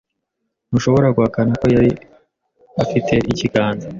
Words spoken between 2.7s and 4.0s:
afite ikiganza.